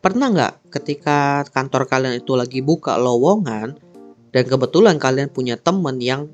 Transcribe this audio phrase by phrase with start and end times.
[0.00, 3.76] Pernah nggak ketika kantor kalian itu lagi buka lowongan
[4.32, 6.24] dan kebetulan kalian punya temen yang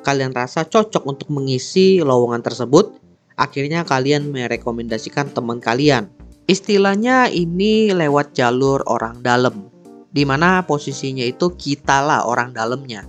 [0.00, 2.96] kalian rasa cocok untuk mengisi lowongan tersebut,
[3.36, 6.08] akhirnya kalian merekomendasikan teman kalian.
[6.48, 9.68] Istilahnya ini lewat jalur orang dalam,
[10.08, 13.04] di mana posisinya itu kita lah orang dalamnya.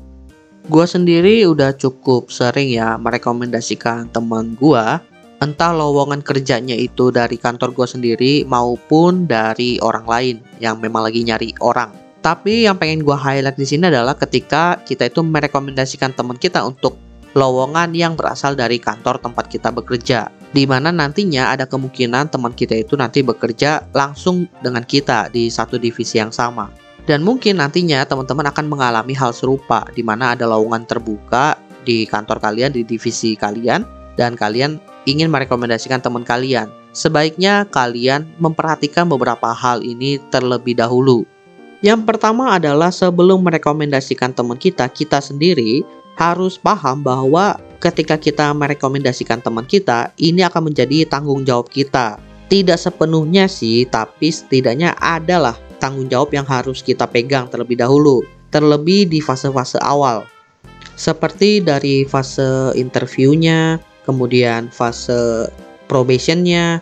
[0.68, 5.00] Gua sendiri udah cukup sering ya merekomendasikan teman gua
[5.42, 11.26] entah lowongan kerjanya itu dari kantor gue sendiri maupun dari orang lain yang memang lagi
[11.26, 11.90] nyari orang.
[12.22, 17.02] Tapi yang pengen gue highlight di sini adalah ketika kita itu merekomendasikan teman kita untuk
[17.34, 20.30] lowongan yang berasal dari kantor tempat kita bekerja.
[20.54, 25.82] Di mana nantinya ada kemungkinan teman kita itu nanti bekerja langsung dengan kita di satu
[25.82, 26.70] divisi yang sama.
[27.10, 32.38] Dan mungkin nantinya teman-teman akan mengalami hal serupa di mana ada lowongan terbuka di kantor
[32.38, 33.82] kalian, di divisi kalian,
[34.14, 34.78] dan kalian
[35.10, 41.26] ingin merekomendasikan teman kalian, sebaiknya kalian memperhatikan beberapa hal ini terlebih dahulu.
[41.82, 45.82] Yang pertama adalah sebelum merekomendasikan teman kita, kita sendiri
[46.14, 52.22] harus paham bahwa ketika kita merekomendasikan teman kita, ini akan menjadi tanggung jawab kita.
[52.46, 58.22] Tidak sepenuhnya sih, tapi setidaknya adalah tanggung jawab yang harus kita pegang terlebih dahulu,
[58.54, 60.30] terlebih di fase-fase awal.
[60.94, 65.50] Seperti dari fase interviewnya, kemudian fase
[65.86, 66.80] probationnya,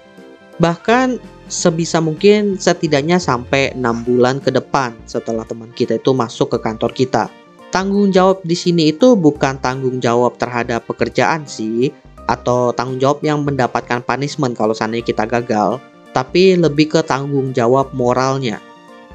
[0.62, 1.18] bahkan
[1.50, 6.94] sebisa mungkin setidaknya sampai enam bulan ke depan setelah teman kita itu masuk ke kantor
[6.94, 7.26] kita.
[7.70, 11.94] Tanggung jawab di sini itu bukan tanggung jawab terhadap pekerjaan sih,
[12.30, 15.82] atau tanggung jawab yang mendapatkan punishment kalau seandainya kita gagal,
[16.14, 18.62] tapi lebih ke tanggung jawab moralnya.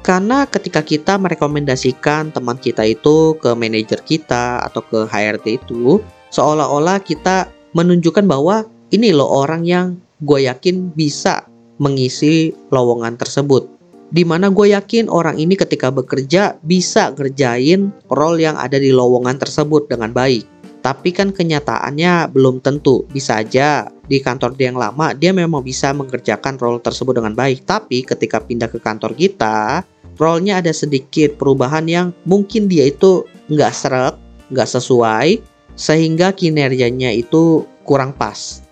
[0.03, 5.97] Karena ketika kita merekomendasikan teman kita itu ke manajer kita atau ke HRD itu,
[6.29, 8.63] seolah-olah kita menunjukkan bahwa
[8.95, 11.43] ini loh orang yang gue yakin bisa
[11.77, 13.67] mengisi lowongan tersebut.
[14.15, 19.35] Di mana gue yakin orang ini ketika bekerja bisa ngerjain role yang ada di lowongan
[19.35, 20.47] tersebut dengan baik.
[20.79, 23.03] Tapi kan kenyataannya belum tentu.
[23.09, 27.65] Bisa aja di kantor dia yang lama dia memang bisa mengerjakan role tersebut dengan baik.
[27.65, 29.81] Tapi ketika pindah ke kantor kita,
[30.21, 34.15] role-nya ada sedikit perubahan yang mungkin dia itu nggak serak,
[34.53, 35.41] nggak sesuai,
[35.75, 38.63] sehingga kinerjanya itu kurang pas.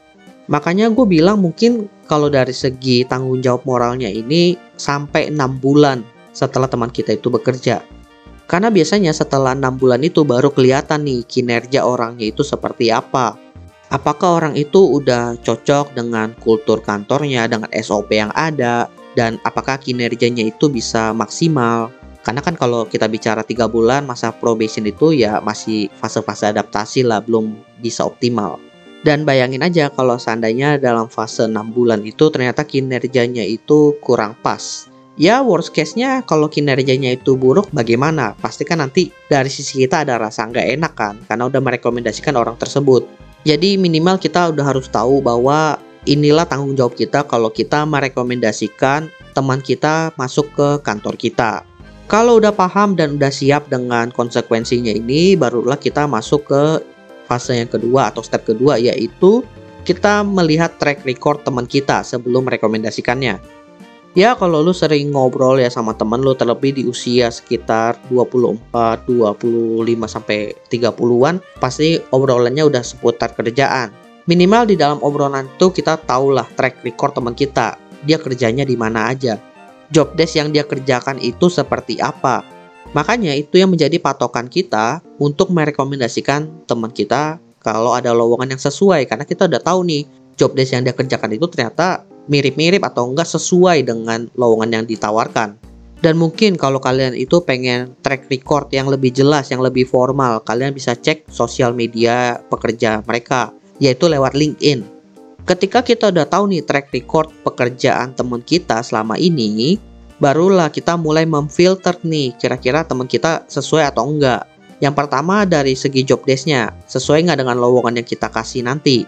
[0.51, 6.03] Makanya gue bilang mungkin kalau dari segi tanggung jawab moralnya ini sampai 6 bulan
[6.35, 7.79] setelah teman kita itu bekerja.
[8.43, 13.39] Karena biasanya setelah 6 bulan itu baru kelihatan nih kinerja orangnya itu seperti apa.
[13.87, 20.49] Apakah orang itu udah cocok dengan kultur kantornya, dengan SOP yang ada, dan apakah kinerjanya
[20.49, 21.93] itu bisa maksimal.
[22.23, 27.19] Karena kan kalau kita bicara tiga bulan masa probation itu ya masih fase-fase adaptasi lah,
[27.19, 28.63] belum bisa optimal.
[29.03, 34.87] Dan bayangin aja kalau seandainya dalam fase 6 bulan itu ternyata kinerjanya itu kurang pas.
[35.19, 38.33] Ya worst case-nya kalau kinerjanya itu buruk bagaimana?
[38.39, 42.55] Pasti kan nanti dari sisi kita ada rasa nggak enak kan karena udah merekomendasikan orang
[42.55, 43.05] tersebut.
[43.43, 45.75] Jadi minimal kita udah harus tahu bahwa
[46.07, 51.67] inilah tanggung jawab kita kalau kita merekomendasikan teman kita masuk ke kantor kita.
[52.11, 56.63] Kalau udah paham dan udah siap dengan konsekuensinya ini, barulah kita masuk ke
[57.25, 59.41] fase yang kedua atau step kedua yaitu
[59.87, 63.39] kita melihat track record teman kita sebelum merekomendasikannya.
[64.13, 69.41] Ya kalau lu sering ngobrol ya sama teman lu terlebih di usia sekitar 24, 25
[70.05, 73.89] sampai 30-an, pasti obrolannya udah seputar kerjaan.
[74.29, 77.75] Minimal di dalam obrolan itu kita tahulah track record teman kita.
[78.05, 79.52] Dia kerjanya di mana aja
[79.93, 82.41] job desk yang dia kerjakan itu seperti apa.
[82.97, 89.07] Makanya itu yang menjadi patokan kita untuk merekomendasikan teman kita kalau ada lowongan yang sesuai
[89.07, 90.03] karena kita udah tahu nih
[90.35, 95.55] job desk yang dia kerjakan itu ternyata mirip-mirip atau enggak sesuai dengan lowongan yang ditawarkan.
[96.03, 100.75] Dan mungkin kalau kalian itu pengen track record yang lebih jelas, yang lebih formal, kalian
[100.75, 104.83] bisa cek sosial media pekerja mereka, yaitu lewat LinkedIn.
[105.43, 109.75] Ketika kita udah tahu nih track record pekerjaan teman kita selama ini,
[110.15, 114.47] barulah kita mulai memfilter nih kira-kira teman kita sesuai atau enggak.
[114.79, 119.03] Yang pertama dari segi job desk-nya, sesuai nggak dengan lowongan yang kita kasih nanti.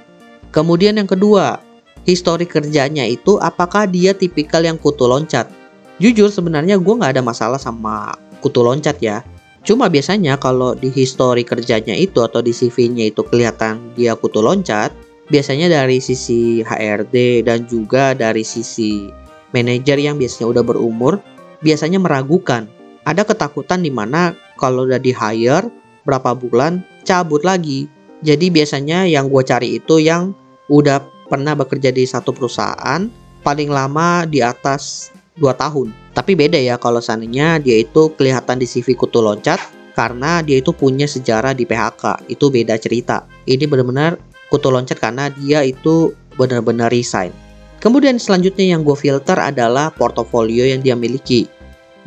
[0.52, 1.64] Kemudian yang kedua,
[2.04, 5.48] histori kerjanya itu apakah dia tipikal yang kutu loncat.
[6.04, 8.12] Jujur sebenarnya gue nggak ada masalah sama
[8.44, 9.24] kutu loncat ya.
[9.64, 14.92] Cuma biasanya kalau di histori kerjanya itu atau di CV-nya itu kelihatan dia kutu loncat,
[15.30, 19.10] biasanya dari sisi HRD dan juga dari sisi
[19.56, 21.14] manajer yang biasanya udah berumur
[21.64, 22.68] biasanya meragukan.
[23.06, 25.70] Ada ketakutan di mana kalau udah di hire
[26.06, 27.86] berapa bulan cabut lagi.
[28.26, 30.34] Jadi biasanya yang gue cari itu yang
[30.70, 33.06] udah pernah bekerja di satu perusahaan
[33.46, 35.94] paling lama di atas 2 tahun.
[36.18, 39.62] Tapi beda ya kalau seandainya dia itu kelihatan di CV kutu loncat
[39.94, 42.26] karena dia itu punya sejarah di PHK.
[42.32, 43.30] Itu beda cerita.
[43.46, 44.18] Ini benar-benar
[44.56, 47.36] kutu loncat karena dia itu benar-benar resign.
[47.84, 51.52] Kemudian selanjutnya yang gue filter adalah portofolio yang dia miliki.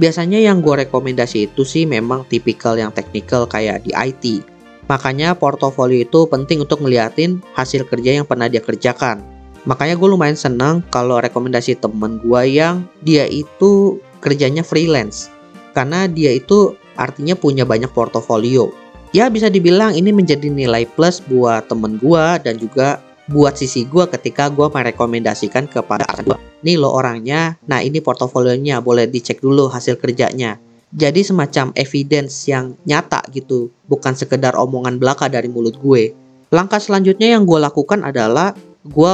[0.00, 4.40] Biasanya yang gue rekomendasi itu sih memang tipikal yang teknikal kayak di IT.
[4.88, 9.20] Makanya portofolio itu penting untuk ngeliatin hasil kerja yang pernah dia kerjakan.
[9.68, 15.28] Makanya gue lumayan senang kalau rekomendasi temen gue yang dia itu kerjanya freelance.
[15.76, 18.72] Karena dia itu artinya punya banyak portofolio.
[19.16, 24.04] Ya bisa dibilang ini menjadi nilai plus buat temen gue dan juga buat sisi gue
[24.08, 26.38] ketika gue merekomendasikan kepada atasan gue.
[26.64, 30.60] Nih lo orangnya, nah ini portofolionya, boleh dicek dulu hasil kerjanya.
[30.92, 36.12] Jadi semacam evidence yang nyata gitu, bukan sekedar omongan belaka dari mulut gue.
[36.48, 39.12] Langkah selanjutnya yang gue lakukan adalah gue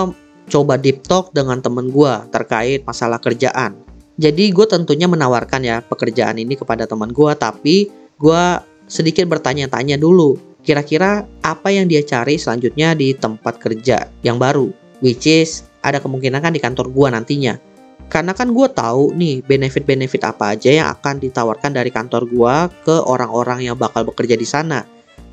[0.50, 3.74] coba deep talk dengan temen gue terkait masalah kerjaan.
[4.14, 8.44] Jadi gue tentunya menawarkan ya pekerjaan ini kepada teman gue, tapi gue
[8.88, 14.72] sedikit bertanya-tanya dulu kira-kira apa yang dia cari selanjutnya di tempat kerja yang baru,
[15.04, 17.60] which is ada kemungkinan kan di kantor gua nantinya.
[18.08, 22.92] Karena kan gue tahu nih benefit-benefit apa aja yang akan ditawarkan dari kantor gua ke
[23.04, 24.84] orang-orang yang bakal bekerja di sana.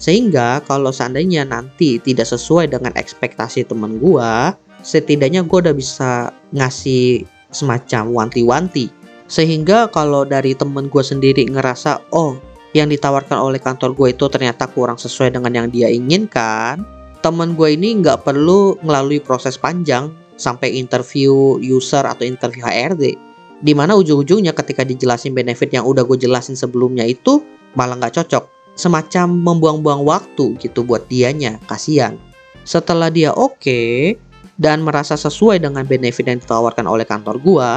[0.01, 7.27] Sehingga kalau seandainya nanti tidak sesuai dengan ekspektasi teman gua, setidaknya gue udah bisa ngasih
[7.53, 8.89] semacam wanti-wanti.
[9.29, 12.35] Sehingga kalau dari temen gue sendiri ngerasa, oh
[12.71, 16.83] yang ditawarkan oleh kantor gue itu ternyata kurang sesuai dengan yang dia inginkan,
[17.19, 23.15] temen gue ini nggak perlu melalui proses panjang sampai interview user atau interview HRD.
[23.61, 27.45] Di mana ujung-ujungnya ketika dijelasin benefit yang udah gue jelasin sebelumnya itu
[27.77, 28.49] malah nggak cocok.
[28.73, 32.17] Semacam membuang-buang waktu gitu buat dianya, kasihan.
[32.65, 34.17] Setelah dia oke okay,
[34.57, 37.69] dan merasa sesuai dengan benefit yang ditawarkan oleh kantor gue,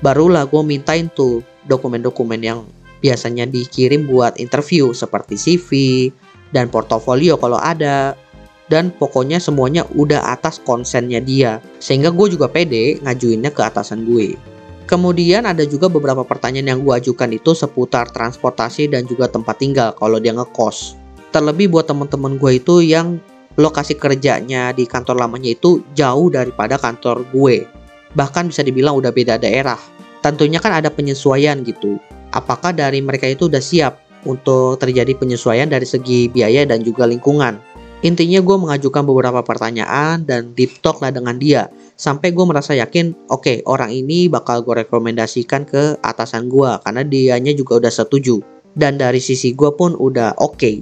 [0.00, 2.64] barulah gue mintain tuh dokumen-dokumen yang
[3.00, 5.70] biasanya dikirim buat interview seperti CV
[6.50, 8.14] dan portofolio kalau ada.
[8.68, 14.36] Dan pokoknya semuanya udah atas konsennya dia sehingga gue juga pede ngajuinnya ke atasan gue.
[14.84, 19.96] Kemudian ada juga beberapa pertanyaan yang gue ajukan itu seputar transportasi dan juga tempat tinggal
[19.96, 21.00] kalau dia ngekos.
[21.32, 23.16] Terlebih buat teman-teman gue itu yang
[23.56, 27.64] lokasi kerjanya di kantor lamanya itu jauh daripada kantor gue.
[28.12, 29.80] Bahkan bisa dibilang udah beda daerah.
[30.20, 31.96] Tentunya kan ada penyesuaian gitu
[32.32, 37.60] apakah dari mereka itu udah siap untuk terjadi penyesuaian dari segi biaya dan juga lingkungan.
[38.06, 41.66] Intinya gue mengajukan beberapa pertanyaan dan deep talk lah dengan dia.
[41.98, 47.02] Sampai gue merasa yakin, oke okay, orang ini bakal gue rekomendasikan ke atasan gue karena
[47.02, 48.38] dianya juga udah setuju.
[48.78, 50.54] Dan dari sisi gue pun udah oke.
[50.54, 50.76] Okay.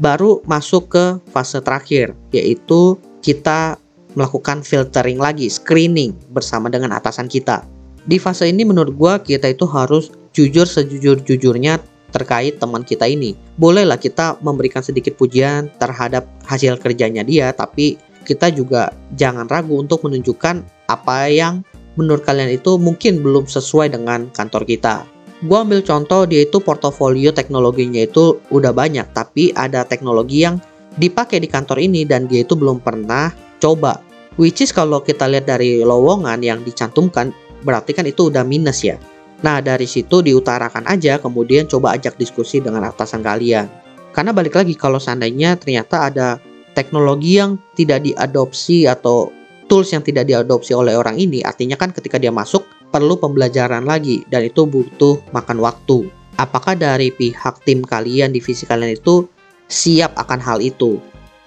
[0.00, 3.80] Baru masuk ke fase terakhir, yaitu kita
[4.12, 7.64] melakukan filtering lagi, screening bersama dengan atasan kita.
[8.08, 11.80] Di fase ini menurut gue kita itu harus jujur sejujur-jujurnya
[12.10, 13.38] terkait teman kita ini.
[13.56, 20.04] Bolehlah kita memberikan sedikit pujian terhadap hasil kerjanya dia, tapi kita juga jangan ragu untuk
[20.04, 21.62] menunjukkan apa yang
[21.94, 25.06] menurut kalian itu mungkin belum sesuai dengan kantor kita.
[25.40, 30.60] Gua ambil contoh dia itu portofolio teknologinya itu udah banyak, tapi ada teknologi yang
[31.00, 34.04] dipakai di kantor ini dan dia itu belum pernah coba.
[34.36, 38.96] Which is kalau kita lihat dari lowongan yang dicantumkan, berarti kan itu udah minus ya.
[39.40, 43.68] Nah, dari situ diutarakan aja, kemudian coba ajak diskusi dengan atasan kalian.
[44.12, 46.28] Karena balik lagi, kalau seandainya ternyata ada
[46.76, 49.32] teknologi yang tidak diadopsi atau
[49.70, 54.26] tools yang tidak diadopsi oleh orang ini, artinya kan ketika dia masuk perlu pembelajaran lagi
[54.28, 56.10] dan itu butuh makan waktu.
[56.36, 59.24] Apakah dari pihak tim kalian, divisi kalian itu
[59.70, 60.98] siap akan hal itu?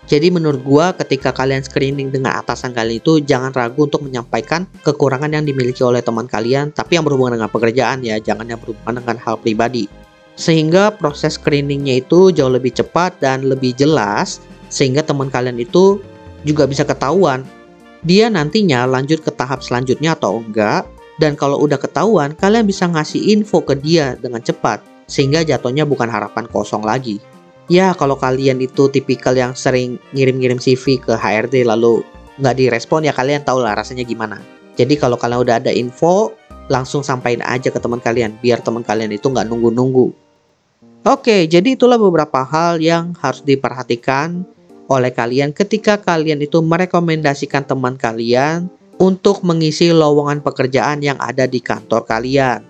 [0.03, 5.31] Jadi menurut gua ketika kalian screening dengan atasan kalian itu jangan ragu untuk menyampaikan kekurangan
[5.31, 9.17] yang dimiliki oleh teman kalian tapi yang berhubungan dengan pekerjaan ya, jangan yang berhubungan dengan
[9.24, 9.88] hal pribadi.
[10.36, 14.43] Sehingga proses screeningnya itu jauh lebih cepat dan lebih jelas
[14.74, 16.01] sehingga teman kalian itu
[16.41, 17.45] juga bisa ketahuan
[18.03, 20.83] dia nantinya lanjut ke tahap selanjutnya atau enggak
[21.22, 26.12] dan kalau udah ketahuan kalian bisa ngasih info ke dia dengan cepat sehingga jatuhnya bukan
[26.12, 27.24] harapan kosong lagi
[27.72, 32.03] ya kalau kalian itu tipikal yang sering ngirim-ngirim CV ke HRD lalu
[32.41, 34.41] nggak direspon ya kalian tahu lah rasanya gimana.
[34.74, 36.34] Jadi kalau kalian udah ada info,
[36.72, 40.10] langsung sampaikan aja ke teman kalian biar teman kalian itu nggak nunggu-nunggu.
[41.03, 44.48] Oke, jadi itulah beberapa hal yang harus diperhatikan
[44.88, 48.72] oleh kalian ketika kalian itu merekomendasikan teman kalian
[49.03, 52.63] untuk mengisi lowongan pekerjaan yang ada di kantor kalian.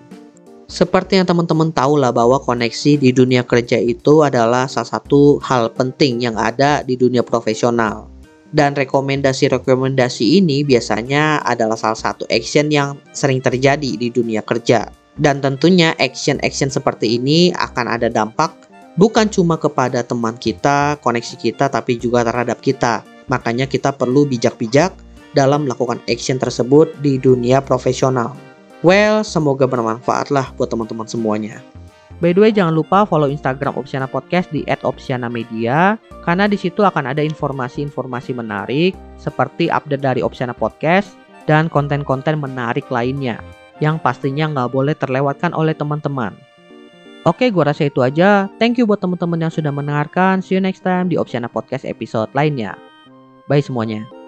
[0.73, 5.69] Seperti yang teman-teman tahu lah bahwa koneksi di dunia kerja itu adalah salah satu hal
[5.69, 8.09] penting yang ada di dunia profesional.
[8.49, 14.89] Dan rekomendasi-rekomendasi ini biasanya adalah salah satu action yang sering terjadi di dunia kerja.
[15.13, 18.65] Dan tentunya action-action seperti ini akan ada dampak
[18.97, 23.05] bukan cuma kepada teman kita, koneksi kita, tapi juga terhadap kita.
[23.29, 24.89] Makanya kita perlu bijak-bijak
[25.37, 28.52] dalam melakukan action tersebut di dunia profesional.
[28.83, 31.63] Well, semoga bermanfaat lah buat teman-teman semuanya.
[32.19, 37.09] By the way, jangan lupa follow Instagram Opsiana Podcast di @opsiana_media karena di situ akan
[37.11, 41.15] ada informasi-informasi menarik seperti update dari Opsiana Podcast
[41.47, 43.39] dan konten-konten menarik lainnya
[43.83, 46.35] yang pastinya nggak boleh terlewatkan oleh teman-teman.
[47.23, 48.51] Oke, gua rasa itu aja.
[48.59, 50.43] Thank you buat teman-teman yang sudah mendengarkan.
[50.43, 52.75] See you next time di Opsiana Podcast episode lainnya.
[53.47, 54.22] Bye semuanya.